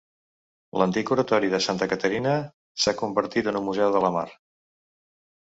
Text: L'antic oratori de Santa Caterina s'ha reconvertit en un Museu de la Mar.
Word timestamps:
L'antic 0.81 1.11
oratori 1.15 1.51
de 1.51 1.59
Santa 1.65 1.89
Caterina 1.91 2.33
s'ha 2.85 2.95
reconvertit 2.95 3.53
en 3.53 3.61
un 3.61 3.69
Museu 3.69 3.95
de 3.99 4.03
la 4.07 4.13
Mar. 4.19 4.27